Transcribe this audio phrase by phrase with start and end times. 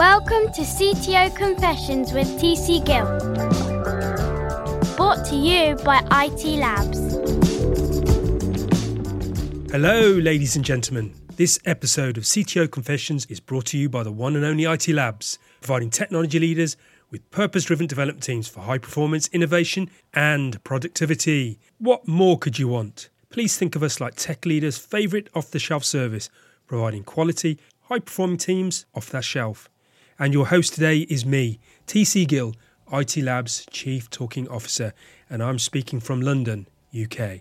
[0.00, 3.04] Welcome to CTO Confessions with TC Gill.
[4.96, 6.98] Brought to you by IT Labs.
[9.70, 11.12] Hello, ladies and gentlemen.
[11.36, 14.88] This episode of CTO Confessions is brought to you by the one and only IT
[14.88, 16.78] Labs, providing technology leaders
[17.10, 21.58] with purpose driven development teams for high performance, innovation, and productivity.
[21.76, 23.10] What more could you want?
[23.28, 26.30] Please think of us like tech leaders' favourite off the shelf service,
[26.66, 29.68] providing quality, high performing teams off that shelf.
[30.20, 32.54] And your host today is me, TC Gill,
[32.92, 34.92] IT Labs Chief Talking Officer,
[35.30, 37.40] and I'm speaking from London, UK.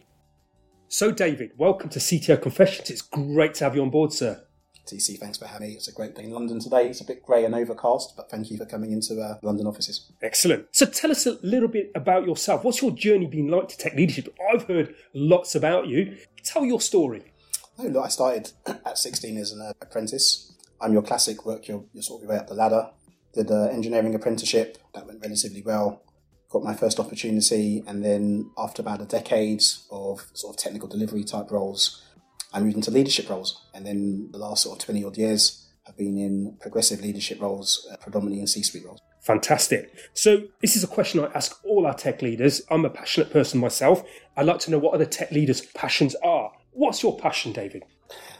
[0.87, 2.89] So, David, welcome to CTO Confessions.
[2.89, 4.45] It's great to have you on board, sir.
[4.87, 5.73] TC, thanks for having me.
[5.73, 6.87] It's a great day in London today.
[6.87, 10.09] It's a bit grey and overcast, but thank you for coming into our London offices.
[10.21, 10.67] Excellent.
[10.71, 12.63] So tell us a little bit about yourself.
[12.63, 14.33] What's your journey been like to tech leadership?
[14.53, 16.15] I've heard lots about you.
[16.45, 17.33] Tell your story.
[17.77, 20.53] No, look, I started at 16 as an uh, apprentice.
[20.81, 22.89] I'm your classic work your, your sort of your way up the ladder.
[23.33, 24.77] Did an engineering apprenticeship.
[24.93, 26.01] That went relatively well.
[26.49, 31.23] Got my first opportunity, and then after about a decade of sort of technical delivery
[31.23, 32.03] type roles,
[32.51, 35.95] I moved into leadership roles, and then the last sort of 20 odd years have
[35.95, 38.99] been in progressive leadership roles, uh, predominantly in C suite roles.
[39.21, 39.93] Fantastic.
[40.13, 42.63] So, this is a question I ask all our tech leaders.
[42.71, 44.03] I'm a passionate person myself.
[44.35, 46.51] I'd like to know what other tech leaders' passions are.
[46.71, 47.83] What's your passion, David?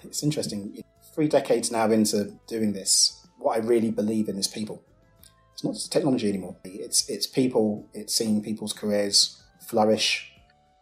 [0.04, 0.84] It's interesting.
[1.14, 4.84] Three decades now into doing this, what I really believe in is people.
[5.54, 6.56] It's not just technology anymore.
[6.64, 7.90] It's it's people.
[7.94, 10.32] It's seeing people's careers flourish,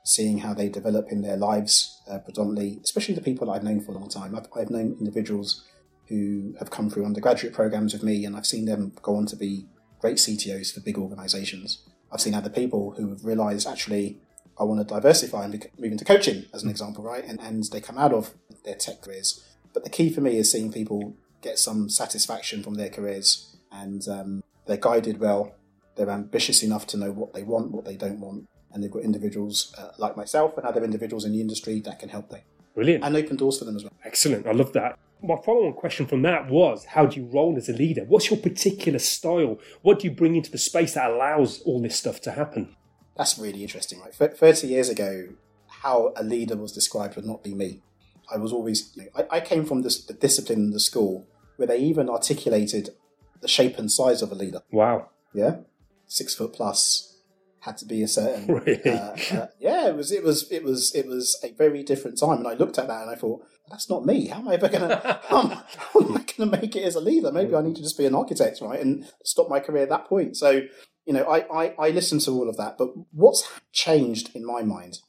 [0.03, 3.81] seeing how they develop in their lives, uh, predominantly, especially the people that I've known
[3.81, 4.35] for a long time.
[4.35, 5.63] I've, I've known individuals
[6.07, 9.35] who have come through undergraduate programs with me, and I've seen them go on to
[9.35, 9.67] be
[9.99, 11.83] great CTOs for big organizations.
[12.11, 14.19] I've seen other people who have realized actually,
[14.59, 17.25] I want to diversify and move into coaching, as an example, right?
[17.25, 18.33] And, and they come out of
[18.63, 19.43] their tech careers.
[19.73, 24.07] But the key for me is seeing people get some satisfaction from their careers and
[24.07, 25.55] um, they're guided well,
[25.95, 29.03] they're ambitious enough to know what they want, what they don't want, and they've got
[29.03, 32.41] individuals uh, like myself and other individuals in the industry that can help them.
[32.75, 33.03] Brilliant.
[33.03, 33.93] And open doors for them as well.
[34.05, 34.45] Excellent.
[34.45, 34.99] I love that.
[35.23, 38.05] My follow on question from that was how do you roll as a leader?
[38.05, 39.59] What's your particular style?
[39.81, 42.75] What do you bring into the space that allows all this stuff to happen?
[43.15, 44.13] That's really interesting, right?
[44.13, 45.29] 30 years ago,
[45.67, 47.81] how a leader was described would not be me.
[48.33, 51.27] I was always, you know, I, I, came from this, the discipline in the school
[51.55, 52.89] where they even articulated
[53.41, 54.61] the shape and size of a leader.
[54.71, 55.09] Wow.
[55.33, 55.57] Yeah.
[56.07, 57.17] Six foot plus,
[57.67, 58.47] had to be a certain.
[58.47, 58.81] Really?
[58.87, 60.11] Uh, uh, yeah, it was.
[60.11, 60.49] It was.
[60.51, 60.95] It was.
[60.95, 63.89] It was a very different time, and I looked at that and I thought, that's
[63.89, 64.27] not me.
[64.27, 65.19] How am I ever gonna?
[65.27, 67.31] how, am, how am I gonna make it as a leader?
[67.31, 70.05] Maybe I need to just be an architect, right, and stop my career at that
[70.05, 70.37] point.
[70.37, 70.61] So,
[71.05, 74.63] you know, I I, I listened to all of that, but what's changed in my
[74.63, 74.99] mind,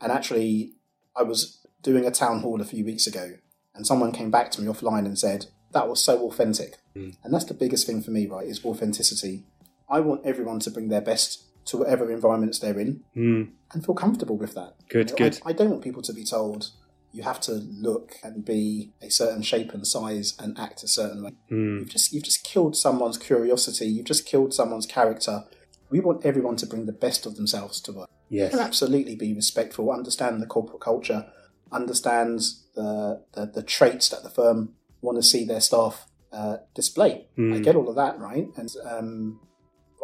[0.00, 0.72] and actually,
[1.14, 3.34] I was doing a town hall a few weeks ago,
[3.74, 7.16] and someone came back to me offline and said that was so authentic, mm.
[7.22, 8.46] and that's the biggest thing for me, right?
[8.46, 9.44] Is authenticity.
[9.88, 13.50] I want everyone to bring their best to whatever environments they're in mm.
[13.72, 14.74] and feel comfortable with that.
[14.88, 15.40] Good, you know, good.
[15.44, 16.70] I, I, don't want people to be told
[17.12, 21.24] you have to look and be a certain shape and size and act a certain
[21.24, 21.32] way.
[21.50, 21.80] Mm.
[21.80, 23.86] You've just you've just killed someone's curiosity.
[23.86, 25.44] You've just killed someone's character.
[25.88, 28.10] We want everyone to bring the best of themselves to work.
[28.28, 31.26] Yes, and absolutely be respectful, understand the corporate culture,
[31.72, 32.40] understand
[32.74, 37.26] the the, the traits that the firm want to see their staff uh, display.
[37.38, 37.56] Mm.
[37.56, 39.40] I get all of that right, and um,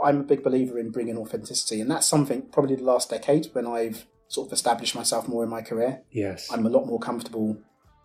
[0.02, 3.66] I'm a big believer in bringing authenticity, and that's something probably the last decade when
[3.66, 6.02] I've sort of established myself more in my career.
[6.10, 7.58] Yes, I'm a lot more comfortable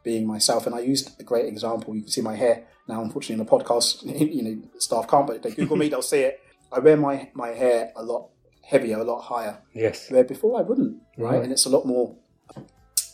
[0.03, 1.95] being myself, and I used a great example.
[1.95, 3.01] You can see my hair now.
[3.01, 4.03] Unfortunately, on the podcast,
[4.33, 6.39] you know, staff can't, but if they Google me, they'll see it.
[6.71, 8.29] I wear my my hair a lot
[8.61, 9.59] heavier, a lot higher.
[9.73, 11.35] Yes, where before I wouldn't, right?
[11.35, 11.43] right.
[11.43, 12.15] And it's a lot more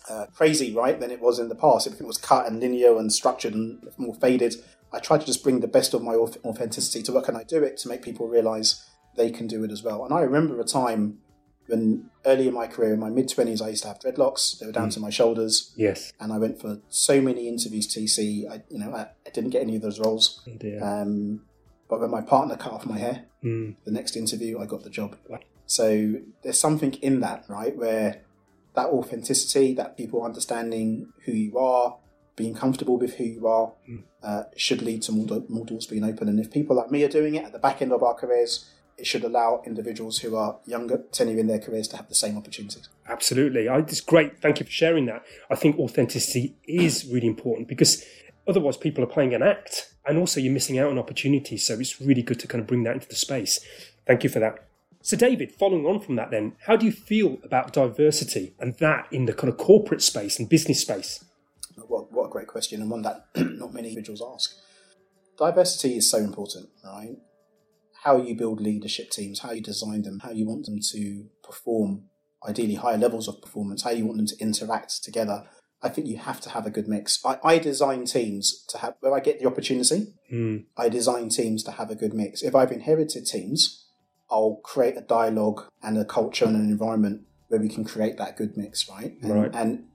[0.09, 1.88] uh, crazy, right, than it was in the past.
[1.88, 4.56] Everything was cut and linear and structured and more faded.
[4.91, 7.64] I try to just bring the best of my authenticity to work, and I do
[7.64, 10.03] it to make people realize they can do it as well.
[10.06, 11.19] And I remember a time
[11.68, 14.59] when early in my career, in my mid 20s, I used to have dreadlocks.
[14.59, 14.94] They were down mm.
[14.96, 15.74] to my shoulders.
[15.78, 16.12] Yes.
[16.19, 18.50] And I went for so many interviews, TC.
[18.50, 20.42] I, you know, I, I didn't get any of those roles.
[20.48, 21.42] Oh um,
[21.89, 23.75] but when my partner cut off my hair, mm.
[23.86, 25.16] the next interview, I got the job.
[25.66, 28.22] So there's something in that, right, where
[28.75, 31.98] that authenticity, that people understanding who you are,
[32.36, 34.04] being comfortable with who you are, mm.
[34.24, 36.28] uh, should lead to more, do- more doors being open.
[36.28, 38.70] And if people like me are doing it at the back end of our careers,
[38.98, 42.38] it should allow individuals who are younger, tenure in their careers, to have the same
[42.38, 42.90] opportunities.
[43.08, 43.68] Absolutely.
[43.68, 44.42] I, it's great.
[44.42, 45.24] Thank you for sharing that.
[45.50, 48.04] I think authenticity is really important because
[48.48, 51.66] otherwise people are playing an act and also you're missing out on opportunities.
[51.66, 53.60] So it's really good to kind of bring that into the space.
[54.06, 54.68] Thank you for that.
[55.05, 59.07] So, David, following on from that, then, how do you feel about diversity and that
[59.11, 61.25] in the kind of corporate space and business space?
[61.75, 64.55] What, what a great question, and one that not many individuals ask.
[65.38, 67.17] diversity is so important, right?
[68.03, 72.03] How you build leadership teams, how you design them, how you want them to perform,
[72.47, 75.44] ideally higher levels of performance, how you want them to interact together.
[75.81, 77.19] I think you have to have a good mix.
[77.25, 80.65] I, I design teams to have, where I get the opportunity, Mm.
[80.75, 82.41] I design teams to have a good mix.
[82.41, 83.82] If I've inherited teams,
[84.33, 88.35] I'll create a dialogue and a culture and an environment where we can create that
[88.35, 89.15] good mix, right?
[89.21, 89.51] And, Right.
[89.53, 89.85] and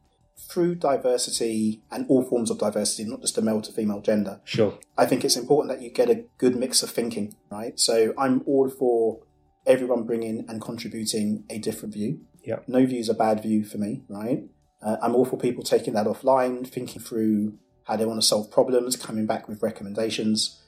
[0.48, 4.78] through diversity and all forms of diversity, not just the male to female gender, Sure.
[4.96, 7.78] I think it's important that you get a good mix of thinking, right?
[7.80, 9.20] So I'm all for
[9.66, 12.20] everyone bringing and contributing a different view.
[12.44, 12.60] Yeah.
[12.68, 14.44] No view is a bad view for me, right?
[14.80, 18.52] Uh, I'm all for people taking that offline, thinking through how they want to solve
[18.52, 20.62] problems, coming back with recommendations.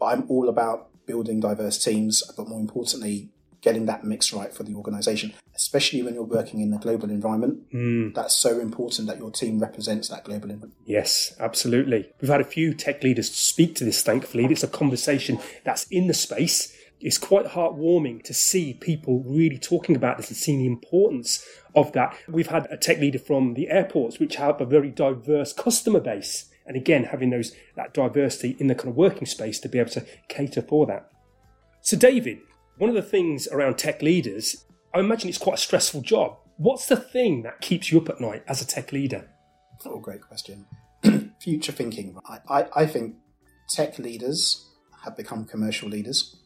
[0.00, 4.62] But I'm all about building diverse teams, but more importantly, getting that mix right for
[4.62, 7.68] the organization, especially when you're working in a global environment.
[7.72, 8.14] Mm.
[8.14, 10.74] That's so important that your team represents that global environment.
[10.84, 12.08] Yes, absolutely.
[12.20, 14.44] We've had a few tech leaders speak to this, thankfully.
[14.44, 16.72] It's a conversation that's in the space.
[17.00, 21.44] It's quite heartwarming to see people really talking about this and seeing the importance
[21.74, 22.16] of that.
[22.28, 26.47] We've had a tech leader from the airports, which have a very diverse customer base.
[26.68, 29.90] And again, having those that diversity in the kind of working space to be able
[29.92, 31.10] to cater for that.
[31.80, 32.40] So, David,
[32.76, 36.36] one of the things around tech leaders, I imagine it's quite a stressful job.
[36.58, 39.28] What's the thing that keeps you up at night as a tech leader?
[39.86, 40.66] Oh, great question.
[41.40, 42.18] Future thinking.
[42.28, 43.16] I, I, I think
[43.70, 44.68] tech leaders
[45.04, 46.36] have become commercial leaders.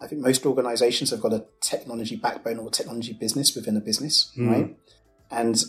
[0.00, 4.32] I think most organizations have got a technology backbone or technology business within a business,
[4.34, 4.48] hmm.
[4.48, 4.76] right?
[5.30, 5.62] And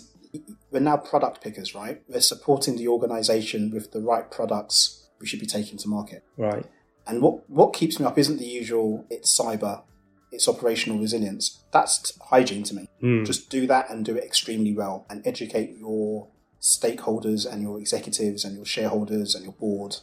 [0.71, 2.01] we're now product pickers, right?
[2.07, 6.23] We're supporting the organization with the right products we should be taking to market.
[6.37, 6.65] Right.
[7.07, 9.83] And what, what keeps me up isn't the usual, it's cyber,
[10.31, 11.63] it's operational resilience.
[11.71, 12.89] That's hygiene to me.
[13.03, 13.25] Mm.
[13.25, 16.27] Just do that and do it extremely well and educate your
[16.61, 19.97] stakeholders and your executives and your shareholders and your board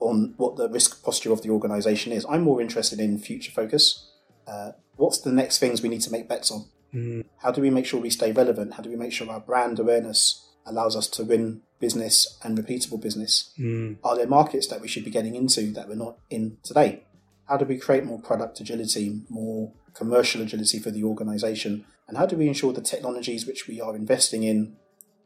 [0.00, 2.24] on what the risk posture of the organization is.
[2.28, 4.10] I'm more interested in future focus.
[4.46, 6.66] Uh, what's the next things we need to make bets on?
[6.94, 7.24] Mm.
[7.38, 8.74] How do we make sure we stay relevant?
[8.74, 13.00] How do we make sure our brand awareness allows us to win business and repeatable
[13.00, 13.52] business?
[13.58, 13.98] Mm.
[14.04, 17.04] Are there markets that we should be getting into that we're not in today?
[17.48, 21.84] How do we create more product agility, more commercial agility for the organization?
[22.08, 24.76] And how do we ensure the technologies which we are investing in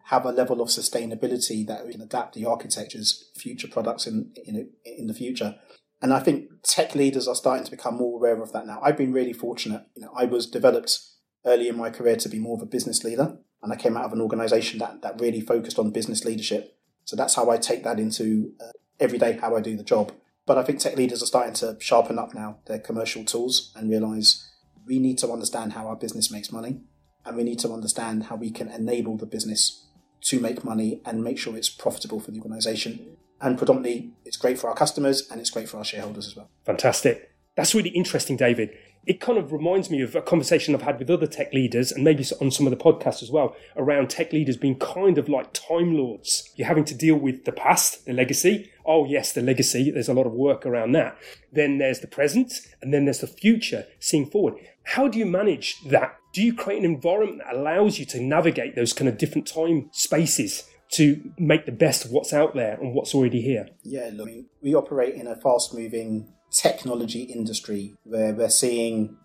[0.06, 4.70] have a level of sustainability that we can adapt the architectures, future products in, in,
[4.84, 5.56] in the future?
[6.00, 8.80] And I think tech leaders are starting to become more aware of that now.
[8.82, 9.84] I've been really fortunate.
[9.96, 10.98] You know, I was developed
[11.44, 14.04] early in my career to be more of a business leader, and I came out
[14.04, 16.76] of an organization that, that really focused on business leadership.
[17.04, 20.12] So that's how I take that into uh, every day, how I do the job.
[20.46, 23.90] But I think tech leaders are starting to sharpen up now their commercial tools and
[23.90, 24.50] realize
[24.86, 26.80] we need to understand how our business makes money,
[27.24, 29.86] and we need to understand how we can enable the business
[30.22, 33.16] to make money and make sure it's profitable for the organization.
[33.40, 36.50] And predominantly, it's great for our customers and it's great for our shareholders as well.
[36.64, 37.30] Fantastic.
[37.56, 38.70] That's really interesting, David.
[39.08, 42.04] It kind of reminds me of a conversation I've had with other tech leaders and
[42.04, 45.54] maybe on some of the podcasts as well around tech leaders being kind of like
[45.54, 46.52] time lords.
[46.56, 48.70] You're having to deal with the past, the legacy.
[48.84, 49.90] Oh, yes, the legacy.
[49.90, 51.16] There's a lot of work around that.
[51.50, 52.52] Then there's the present
[52.82, 54.56] and then there's the future, seeing forward.
[54.84, 56.16] How do you manage that?
[56.34, 59.88] Do you create an environment that allows you to navigate those kind of different time
[59.92, 63.68] spaces to make the best of what's out there and what's already here?
[63.82, 64.28] Yeah, look,
[64.62, 69.16] we operate in a fast moving technology industry where we're seeing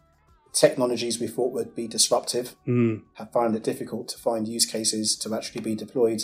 [0.51, 5.15] technologies we thought would be disruptive Mm, have found it difficult to find use cases
[5.17, 6.23] to actually be deployed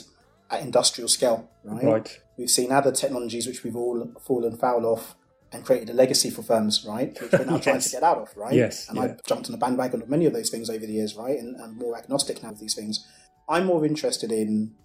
[0.51, 1.83] at industrial scale, right?
[1.83, 2.19] right.
[2.37, 5.15] We've seen other technologies which we've all fallen foul of
[5.51, 7.19] and created a legacy for firms, right?
[7.19, 8.53] Which we're now trying to get out of, right?
[8.53, 9.03] Yes, And yeah.
[9.05, 11.37] I've jumped on the bandwagon of many of those things over the years, right?
[11.39, 13.05] And I'm more agnostic now of these things.
[13.47, 14.75] I'm more interested in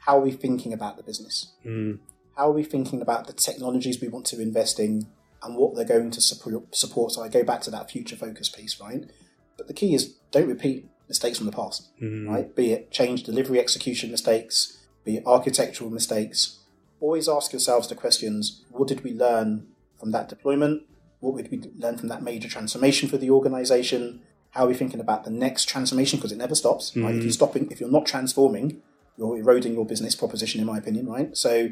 [0.00, 1.52] how are we thinking about the business?
[1.64, 2.00] Mm,
[2.36, 5.06] How are we thinking about the technologies we want to invest in
[5.42, 7.12] and what they're going to support?
[7.12, 9.04] So I go back to that future focus piece, right?
[9.56, 12.28] But the key is don't repeat mistakes from the past, mm.
[12.28, 12.54] right?
[12.54, 16.58] Be it change delivery execution mistakes, be it architectural mistakes.
[17.00, 19.66] Always ask yourselves the questions what did we learn
[19.98, 20.82] from that deployment?
[21.20, 24.20] What did we learn from that major transformation for the organization?
[24.50, 26.18] How are we thinking about the next transformation?
[26.18, 27.14] Because it never stops, right?
[27.14, 28.80] If you're stopping, if you're not transforming,
[29.16, 31.36] you're eroding your business proposition, in my opinion, right?
[31.36, 31.70] So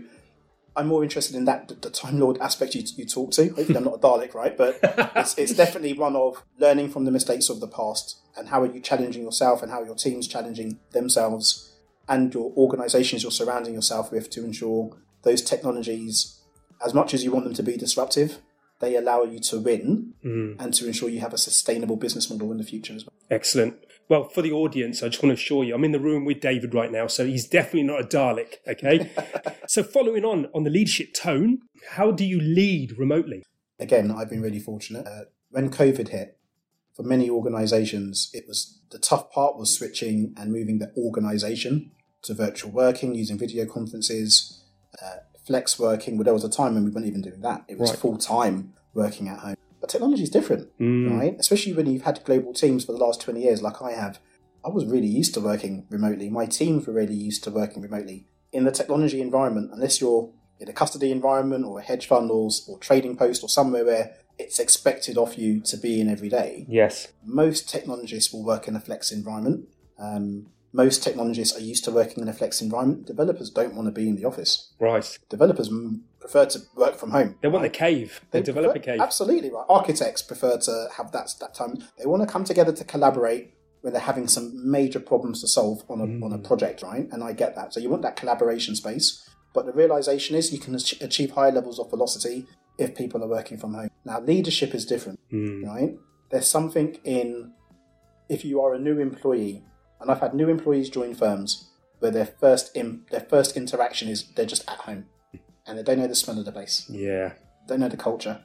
[0.76, 3.48] I'm more interested in that, the, Time Lord aspect you, you talk to.
[3.48, 4.56] Hopefully, I'm not a Dalek, right?
[4.56, 4.78] But
[5.16, 8.70] it's, it's definitely one of learning from the mistakes of the past and how are
[8.70, 11.72] you challenging yourself and how your team's challenging themselves
[12.08, 16.40] and your organizations you're surrounding yourself with to ensure those technologies,
[16.84, 18.38] as much as you want them to be disruptive,
[18.80, 20.60] they allow you to win mm.
[20.60, 23.14] and to ensure you have a sustainable business model in the future as well.
[23.30, 23.76] Excellent.
[24.08, 26.40] Well, for the audience, I just want to assure you, I'm in the room with
[26.40, 28.56] David right now, so he's definitely not a Dalek.
[28.66, 29.10] Okay.
[29.66, 31.58] so, following on on the leadership tone,
[31.90, 33.42] how do you lead remotely?
[33.80, 35.06] Again, I've been really fortunate.
[35.06, 36.38] Uh, when COVID hit,
[36.94, 41.90] for many organisations, it was the tough part was switching and moving the organisation
[42.22, 44.62] to virtual working using video conferences,
[45.02, 46.16] uh, flex working.
[46.16, 47.64] Well, there was a time when we weren't even doing that.
[47.68, 47.98] It was Right.
[47.98, 49.56] full time working at home.
[49.86, 51.16] But technology is different, Mm.
[51.16, 51.36] right?
[51.38, 54.18] Especially when you've had global teams for the last 20 years, like I have.
[54.64, 56.28] I was really used to working remotely.
[56.28, 58.26] My teams were really used to working remotely.
[58.50, 62.50] In the technology environment, unless you're in a custody environment or a hedge fund or,
[62.68, 66.66] or trading post or somewhere where it's expected of you to be in every day,
[66.68, 67.06] Yes.
[67.24, 69.68] most technologists will work in a flex environment.
[70.00, 73.06] Um, most technologists are used to working in a flex environment.
[73.06, 74.72] Developers don't want to be in the office.
[74.78, 75.06] Right.
[75.30, 77.36] Developers mm, prefer to work from home.
[77.40, 77.72] They want right?
[77.72, 79.00] the cave, the They developer prefer- cave.
[79.00, 79.64] Absolutely right.
[79.68, 81.74] Architects prefer to have that that time.
[81.98, 83.44] They want to come together to collaborate
[83.82, 84.46] when they're having some
[84.78, 86.34] major problems to solve on a on Mm.
[86.34, 87.08] a project, right?
[87.12, 87.72] And I get that.
[87.72, 89.06] So you want that collaboration space,
[89.54, 90.74] but the realization is you can
[91.08, 92.38] achieve higher levels of velocity
[92.78, 93.90] if people are working from home.
[94.04, 95.64] Now leadership is different, Mm.
[95.72, 95.92] right?
[96.30, 97.52] There's something in
[98.28, 99.62] if you are a new employee,
[100.00, 104.24] and I've had new employees join firms where their first in, their first interaction is
[104.34, 105.06] they're just at home
[105.66, 107.32] and they don't know the smell of the place Yeah.
[107.66, 108.40] don't know the culture.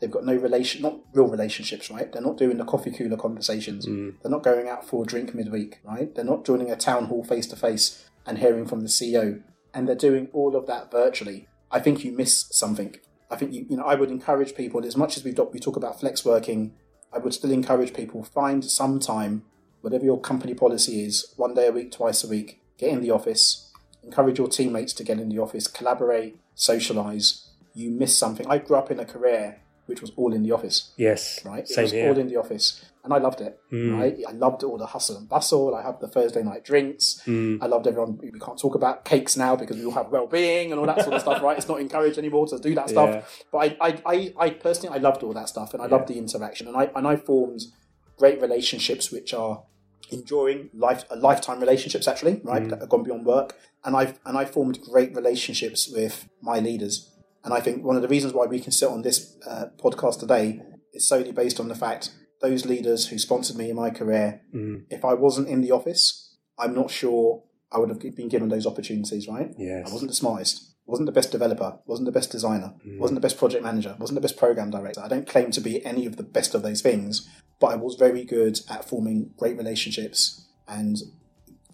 [0.00, 2.12] They've got no relation, not real relationships, right?
[2.12, 3.84] They're not doing the coffee cooler conversations.
[3.86, 4.14] Mm.
[4.22, 6.14] They're not going out for a drink midweek, right?
[6.14, 9.42] They're not joining a town hall face to face and hearing from the CEO.
[9.74, 11.48] And they're doing all of that virtually.
[11.70, 12.94] I think you miss something.
[13.30, 15.58] I think you, you know, I would encourage people as much as we talk, we
[15.58, 16.74] talk about flex working.
[17.12, 19.44] I would still encourage people find some time,
[19.80, 23.10] whatever your company policy is, one day a week, twice a week, get in the
[23.10, 23.70] office,
[24.02, 27.48] encourage your teammates to get in the office, collaborate, socialize.
[27.74, 28.46] You miss something.
[28.48, 31.42] I grew up in a career which was all in the office, Yes.
[31.46, 31.64] right?
[31.68, 32.08] It was here.
[32.10, 33.58] all in the office, and I loved it.
[33.72, 33.98] Mm.
[33.98, 34.18] Right?
[34.28, 35.74] I loved all the hustle and bustle.
[35.74, 37.22] I had the Thursday night drinks.
[37.26, 37.62] Mm.
[37.62, 38.18] I loved everyone.
[38.18, 41.14] We can't talk about cakes now because we all have well-being and all that sort
[41.14, 41.56] of stuff, right?
[41.56, 43.08] It's not encouraged anymore to do that stuff.
[43.08, 43.22] Yeah.
[43.50, 46.18] But I, I, I, I personally, I loved all that stuff, and I loved the
[46.18, 47.62] interaction, and I, and I formed
[48.18, 49.62] great relationships which are
[50.10, 53.56] enduring life uh, lifetime relationships actually right that have gone beyond work.
[53.84, 57.14] And i've and i formed great relationships with my leaders.
[57.44, 60.20] And i think one of the reasons why we can sit on this uh, podcast
[60.20, 60.60] today
[60.92, 62.10] is solely based on the fact
[62.40, 64.40] those leaders who sponsored me in my career
[64.90, 68.66] if i wasn't in the office i'm not sure i would have been given those
[68.66, 69.50] opportunities right?
[69.58, 69.88] Yes.
[69.88, 73.38] i wasn't the smartest wasn't the best developer wasn't the best designer wasn't the best
[73.38, 75.00] project manager wasn't the best program director.
[75.00, 77.28] I don't claim to be any of the best of those things
[77.60, 80.98] but i was very good at forming great relationships and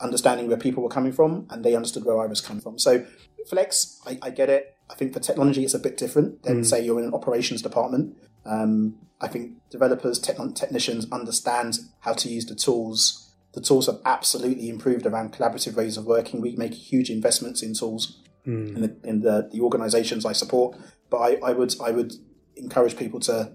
[0.01, 2.79] understanding where people were coming from and they understood where i was coming from.
[2.79, 3.07] So
[3.49, 4.77] flex i, I get it.
[4.91, 8.17] I think for technology it's a bit different than say you're in an operations department.
[8.45, 13.33] Um, i think developers techn technicians understand how to use the tools.
[13.53, 16.41] The tools have absolutely improved around collaborative ways of working.
[16.41, 18.81] We make huge investments in tools in mm.
[18.81, 20.77] the in the, the organizations I support.
[21.11, 22.15] But I, I would I would
[22.57, 23.53] encourage people to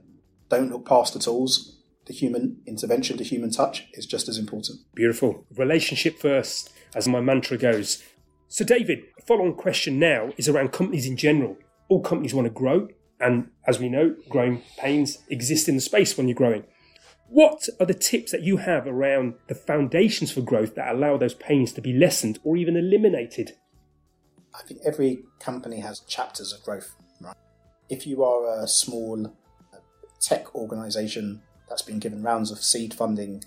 [0.49, 1.75] don't look past the tools.
[2.05, 4.79] The human intervention, the human touch is just as important.
[4.95, 5.45] Beautiful.
[5.55, 8.03] Relationship first, as my mantra goes.
[8.47, 11.55] So, David, a follow on question now is around companies in general.
[11.87, 12.87] All companies want to grow,
[13.19, 16.63] and as we know, growing pains exist in the space when you're growing.
[17.27, 21.35] What are the tips that you have around the foundations for growth that allow those
[21.35, 23.51] pains to be lessened or even eliminated?
[24.53, 26.95] I think every company has chapters of growth.
[27.21, 27.35] Right?
[27.89, 29.27] If you are a small
[29.73, 29.77] uh,
[30.19, 33.43] tech organization that's been given rounds of seed funding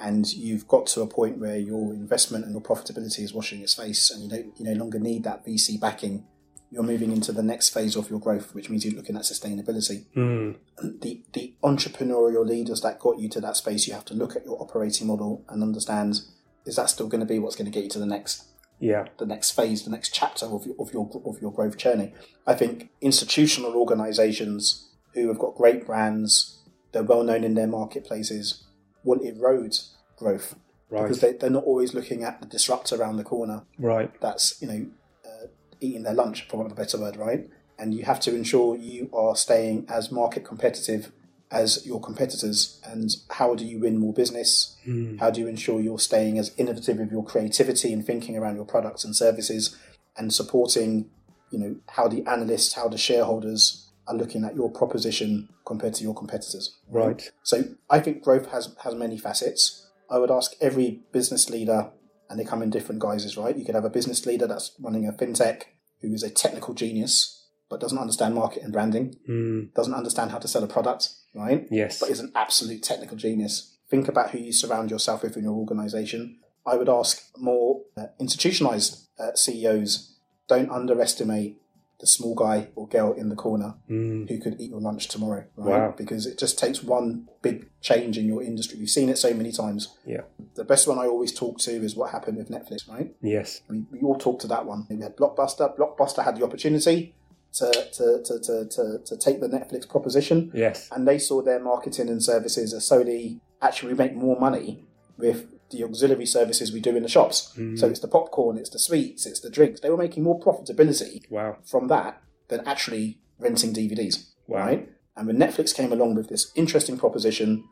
[0.00, 3.74] and you've got to a point where your investment and your profitability is washing its
[3.74, 6.26] face and you don't you no longer need that VC backing,
[6.70, 10.04] you're moving into the next phase of your growth, which means you're looking at sustainability.
[10.82, 14.44] The the entrepreneurial leaders that got you to that space, you have to look at
[14.44, 16.20] your operating model and understand
[16.66, 18.44] is that still going to be what's going to get you to the next
[18.80, 19.06] Yeah.
[19.18, 22.12] the next phase, the next chapter of your of your of your growth journey.
[22.46, 26.58] I think institutional organisations who have got great brands,
[26.92, 28.64] they're well known in their marketplaces,
[29.04, 29.76] will erode
[30.16, 30.56] growth
[30.90, 31.02] Right.
[31.02, 33.62] because they, they're not always looking at the disruptor around the corner.
[33.78, 34.10] Right.
[34.20, 34.86] That's you know
[35.24, 35.46] uh,
[35.80, 37.48] eating their lunch, for want of a better word, right?
[37.78, 41.10] And you have to ensure you are staying as market competitive
[41.54, 42.80] as your competitors.
[42.84, 44.76] And how do you win more business?
[44.84, 45.16] Hmm.
[45.18, 48.66] How do you ensure you're staying as innovative with your creativity and thinking around your
[48.66, 49.76] products and services,
[50.16, 51.10] and supporting,
[51.50, 56.02] you know, how the analysts, how the shareholders are looking at your proposition compared to
[56.02, 56.76] your competitors.
[56.90, 57.30] Right.
[57.42, 59.86] So I think growth has has many facets.
[60.10, 61.90] I would ask every business leader,
[62.28, 63.56] and they come in different guises, right?
[63.56, 65.62] You could have a business leader that's running a fintech
[66.02, 69.74] who is a technical genius, but doesn't understand market and branding, Mm.
[69.74, 71.66] doesn't understand how to sell a product, right?
[71.70, 71.98] Yes.
[72.00, 73.76] But is an absolute technical genius.
[73.88, 76.38] Think about who you surround yourself with in your organization.
[76.66, 80.12] I would ask more uh, institutionalized uh, CEOs
[80.48, 81.60] don't underestimate
[82.00, 84.28] the small guy or girl in the corner Mm.
[84.28, 85.78] who could eat your lunch tomorrow, right?
[85.88, 85.94] Wow.
[85.96, 88.78] Because it just takes one big change in your industry.
[88.78, 89.88] We've seen it so many times.
[90.04, 90.22] Yeah.
[90.54, 93.14] The best one I always talk to is what happened with Netflix, right?
[93.22, 93.62] Yes.
[93.70, 94.86] We, we all talked to that one.
[94.90, 95.74] We had Blockbuster.
[95.78, 97.14] Blockbuster had the opportunity
[97.58, 100.88] to, to, to, to, to, to take the Netflix proposition Yes.
[100.92, 104.84] and they saw their marketing and services as solely actually we make more money
[105.16, 107.52] with the auxiliary services we do in the shops.
[107.56, 107.78] Mm.
[107.78, 109.80] So it's the popcorn, it's the sweets, it's the drinks.
[109.80, 111.56] They were making more profitability Wow.
[111.64, 114.30] from that than actually renting DVDs.
[114.46, 114.58] Wow.
[114.66, 114.88] Right?
[115.16, 117.64] And when Netflix came along with this interesting proposition,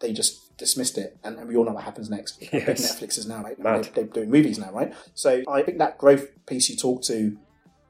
[0.00, 1.16] they just dismissed it.
[1.24, 2.42] And, and we all know what happens next.
[2.52, 3.00] Yes.
[3.00, 3.58] Netflix is now, right?
[3.58, 3.84] Mad.
[3.84, 4.92] They, they're doing movies now, right?
[5.14, 7.36] So I think that growth piece you talk to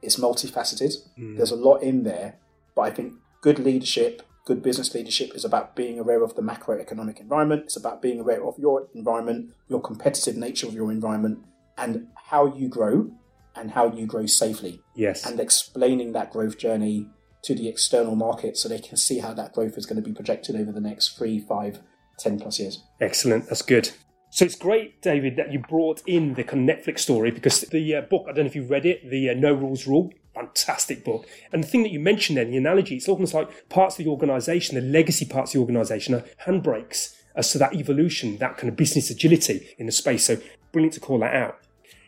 [0.03, 0.93] is multifaceted.
[1.17, 1.37] Mm.
[1.37, 2.35] There's a lot in there,
[2.75, 7.19] but I think good leadership, good business leadership is about being aware of the macroeconomic
[7.19, 7.63] environment.
[7.65, 11.39] It's about being aware of your environment, your competitive nature of your environment,
[11.77, 13.11] and how you grow
[13.55, 15.25] and how you grow safely, Yes.
[15.25, 17.07] and explaining that growth journey
[17.43, 20.13] to the external market so they can see how that growth is going to be
[20.13, 21.79] projected over the next three, five,
[22.17, 22.83] ten plus years.
[22.99, 23.45] Excellent.
[23.47, 23.91] That's good.
[24.33, 27.97] So it's great, David, that you brought in the kind of Netflix story because the
[27.97, 31.05] uh, book, I don't know if you've read it, the uh, No Rules Rule, fantastic
[31.05, 31.27] book.
[31.51, 34.09] And the thing that you mentioned then, the analogy, it's almost like parts of the
[34.09, 38.69] organisation, the legacy parts of the organisation are handbrakes as to that evolution, that kind
[38.69, 40.25] of business agility in the space.
[40.25, 40.37] So
[40.71, 41.59] brilliant to call that out.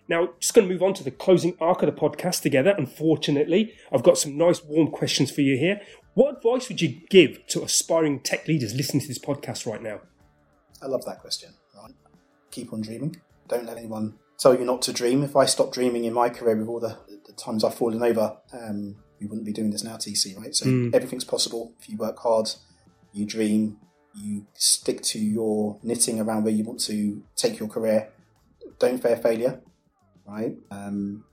[0.07, 2.73] Now, just going to move on to the closing arc of the podcast together.
[2.75, 5.79] Unfortunately, I've got some nice warm questions for you here.
[6.15, 10.01] What advice would you give to aspiring tech leaders listening to this podcast right now?
[10.81, 11.51] I love that question.
[12.55, 13.17] Keep on dreaming.
[13.49, 15.23] Don't let anyone tell you not to dream.
[15.23, 16.97] If I stopped dreaming in my career with all the,
[17.27, 20.55] the times I've fallen over, um, we wouldn't be doing this now, TC, right?
[20.55, 20.95] So Mm.
[20.95, 22.49] everything's possible if you work hard,
[23.11, 23.77] you dream,
[24.13, 28.07] you stick to your knitting around where you want to take your career.
[28.79, 29.61] Don't fear failure,
[30.25, 30.55] right?
[30.71, 31.25] Um,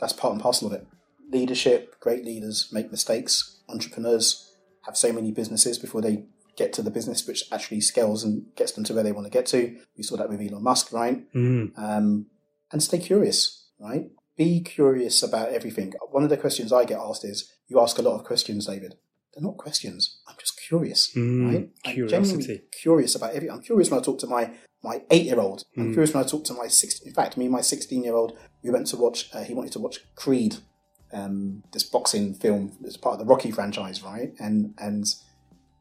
[0.00, 0.88] that's part and parcel of it.
[1.30, 3.60] Leadership, great leaders make mistakes.
[3.68, 4.54] Entrepreneurs
[4.86, 6.24] have so many businesses before they
[6.58, 9.30] get to the business which actually scales and gets them to where they want to
[9.38, 9.60] get to.
[9.96, 11.18] We saw that with Elon Musk, right?
[11.34, 11.72] Mm.
[11.86, 12.26] Um,
[12.72, 14.04] and stay curious, right?
[14.36, 15.92] Be curious about everything.
[16.10, 18.92] One of the questions I get asked is, you ask a lot of questions, David.
[19.32, 20.20] They're not questions.
[20.28, 21.64] I'm just curious, Mm, right?
[21.86, 22.22] I'm curiosity.
[22.38, 23.52] genuinely curious about everything.
[23.56, 24.44] I'm curious when I talk to my
[24.90, 25.64] my eight year old.
[25.76, 25.92] I'm Mm.
[25.94, 27.00] curious when I talk to my six.
[27.08, 28.30] In fact, me and my sixteen year old,
[28.62, 29.18] we went to watch.
[29.34, 30.52] Uh, he wanted to watch Creed,
[31.12, 32.62] um, this boxing film.
[32.84, 34.30] It's part of the Rocky franchise, right?
[34.46, 35.04] And and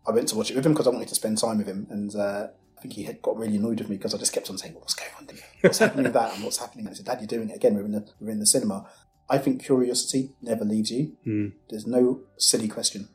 [0.07, 1.87] I went to watch it with him because I wanted to spend time with him.
[1.89, 4.49] And uh, I think he had got really annoyed with me because I just kept
[4.49, 5.27] on saying, "What's going on?
[5.61, 6.35] What's happening with that?
[6.35, 7.75] And what's happening?" And I said, "Dad, you're doing it again.
[7.75, 8.89] We're in the we're in the cinema."
[9.29, 11.17] I think curiosity never leaves you.
[11.27, 11.53] Mm.
[11.69, 13.09] There's no silly question.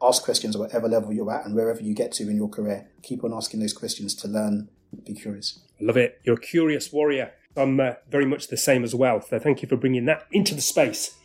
[0.00, 2.88] Ask questions at whatever level you're at and wherever you get to in your career.
[3.02, 4.68] Keep on asking those questions to learn.
[5.04, 5.58] Be curious.
[5.80, 6.20] Love it.
[6.22, 7.32] You're a curious warrior.
[7.56, 9.20] I'm uh, very much the same as well.
[9.20, 11.16] So thank you for bringing that into the space.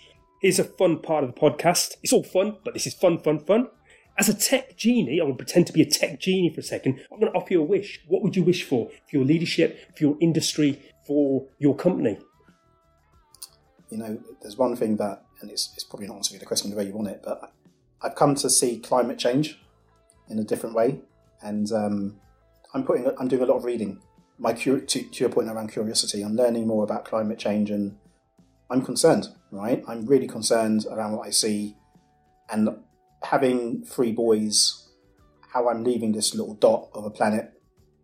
[0.41, 1.95] Here's a fun part of the podcast.
[2.01, 3.67] It's all fun, but this is fun, fun, fun.
[4.21, 6.63] As a tech genie, I'm going to pretend to be a tech genie for a
[6.63, 6.99] second.
[7.11, 8.01] I'm going to offer you a wish.
[8.07, 8.87] What would you wish for?
[8.87, 12.19] For your leadership, for your industry, for your company?
[13.89, 16.77] You know, there's one thing that, and it's, it's probably not answering the question the
[16.77, 17.51] way you want it, but
[18.03, 19.59] I've come to see climate change
[20.29, 21.01] in a different way,
[21.41, 22.21] and um,
[22.75, 24.03] I'm putting, I'm doing a lot of reading.
[24.37, 27.97] My to, to your point around curiosity, I'm learning more about climate change, and
[28.69, 29.29] I'm concerned.
[29.49, 31.75] Right, I'm really concerned around what I see,
[32.51, 32.69] and
[33.23, 34.87] having three boys,
[35.53, 37.53] how I'm leaving this little dot of a planet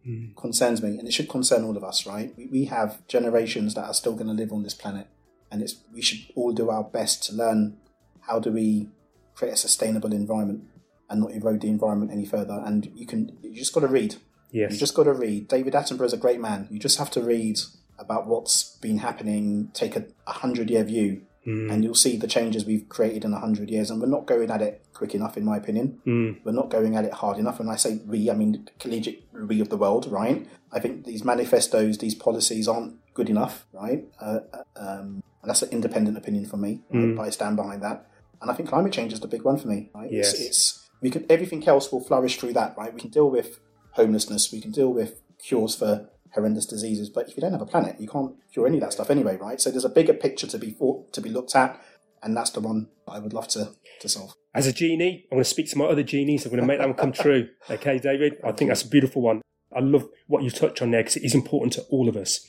[0.08, 0.34] Mm.
[0.38, 2.34] concerns me, and it should concern all of us, right?
[2.38, 5.08] We, we have generations that are still going to live on this planet,
[5.52, 7.76] and it's we should all do our best to learn
[8.22, 8.88] how do we
[9.36, 10.64] create a sustainable environment
[11.10, 12.62] and not erode the environment any further.
[12.66, 14.16] And you can you just got to read.
[14.50, 14.72] Yes.
[14.72, 15.50] You just got to read.
[15.50, 16.70] David Attenborough is a great man.
[16.72, 17.58] You just have to read
[18.00, 19.72] about what's been happening.
[19.74, 21.72] Take a, a hundred year view, Mm.
[21.72, 23.90] and you'll see the changes we've created in a hundred years.
[23.90, 26.38] And we're not going at it quick enough, in my opinion Mm.
[26.44, 27.60] we're not going at it hard enough.
[27.60, 30.46] When I say we, I mean collegiate we of the world, right?
[30.74, 34.04] I think these manifestos, these policies aren't good enough, right?
[34.20, 37.04] Uh, uh, um, and that's an independent opinion from me, right?
[37.04, 37.16] Mm.
[37.16, 38.06] but I stand behind that.
[38.42, 40.12] And I think climate change is the big one for me, right?
[40.12, 40.34] Yes.
[40.34, 42.94] It's, it's we could everything else will flourish through that, right?
[42.94, 43.60] We can deal with
[43.92, 47.66] homelessness, we can deal with cures for horrendous diseases, but if you don't have a
[47.66, 49.60] planet, you can't cure any of that stuff anyway, right?
[49.60, 51.82] So there's a bigger picture to be thought, to be looked at,
[52.22, 54.34] and that's the one I would love to to solve.
[54.54, 56.46] As a genie, I'm going to speak to my other genies.
[56.46, 57.50] I'm going to make that one come true.
[57.70, 58.38] Okay, David?
[58.44, 59.42] I think that's a beautiful one.
[59.76, 62.48] I love what you touch on there because it is important to all of us.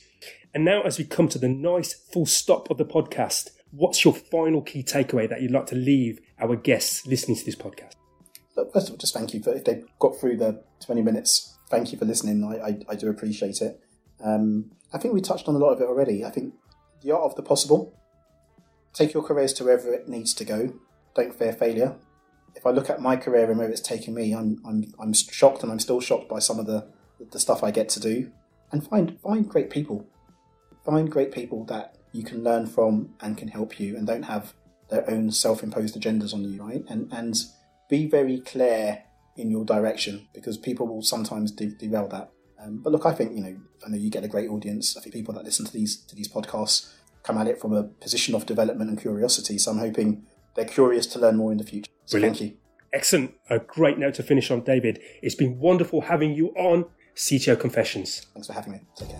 [0.53, 4.13] And now, as we come to the nice full stop of the podcast, what's your
[4.13, 7.93] final key takeaway that you'd like to leave our guests listening to this podcast?
[8.55, 11.57] Look, first of all, just thank you for if they got through the 20 minutes.
[11.69, 12.43] Thank you for listening.
[12.43, 13.79] I, I, I do appreciate it.
[14.23, 16.25] Um, I think we touched on a lot of it already.
[16.25, 16.53] I think
[17.01, 17.95] the art of the possible.
[18.93, 20.73] Take your careers to wherever it needs to go.
[21.15, 21.95] Don't fear failure.
[22.55, 25.61] If I look at my career and where it's taken me, I'm, I'm, I'm shocked
[25.61, 26.87] and I'm still shocked by some of the,
[27.31, 28.31] the stuff I get to do.
[28.71, 30.07] And find find great people.
[30.85, 34.53] Find great people that you can learn from and can help you and don't have
[34.89, 36.83] their own self-imposed agendas on you, right?
[36.89, 37.35] And and
[37.89, 39.03] be very clear
[39.39, 42.31] in your direction because people will sometimes de- derail that.
[42.61, 44.97] Um, but look, I think you know, I know you get a great audience.
[44.97, 47.83] I think people that listen to these to these podcasts come at it from a
[47.83, 49.57] position of development and curiosity.
[49.57, 50.23] So I'm hoping
[50.55, 51.91] they're curious to learn more in the future.
[52.05, 52.37] So Brilliant.
[52.37, 52.57] thank you.
[52.91, 53.35] Excellent.
[53.49, 54.99] A great note to finish on, David.
[55.21, 58.25] It's been wonderful having you on CTO Confessions.
[58.33, 58.79] Thanks for having me.
[58.95, 59.19] Take care.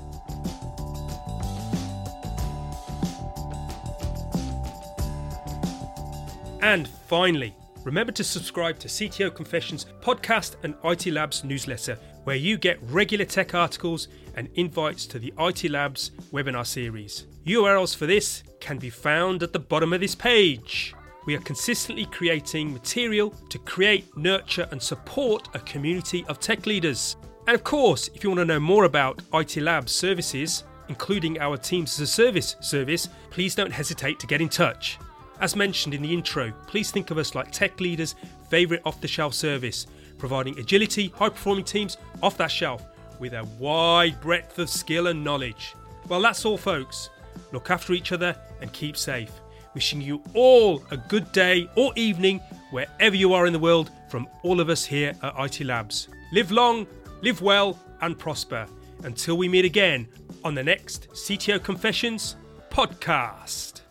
[6.61, 12.57] And finally, remember to subscribe to CTO Confessions podcast and IT Labs newsletter, where you
[12.57, 17.25] get regular tech articles and invites to the IT Labs webinar series.
[17.45, 20.93] URLs for this can be found at the bottom of this page.
[21.25, 27.17] We are consistently creating material to create, nurture, and support a community of tech leaders.
[27.47, 31.57] And of course, if you want to know more about IT Labs services, including our
[31.57, 34.97] Teams as a Service service, please don't hesitate to get in touch.
[35.39, 38.15] As mentioned in the intro, please think of us like tech leaders'
[38.49, 42.83] favourite off the shelf service, providing agility, high performing teams off that shelf
[43.19, 45.75] with a wide breadth of skill and knowledge.
[46.07, 47.09] Well, that's all, folks.
[47.51, 49.31] Look after each other and keep safe.
[49.73, 52.39] Wishing you all a good day or evening
[52.71, 56.09] wherever you are in the world from all of us here at IT Labs.
[56.33, 56.87] Live long,
[57.21, 58.67] live well, and prosper.
[59.03, 60.07] Until we meet again
[60.43, 62.35] on the next CTO Confessions
[62.69, 63.81] podcast.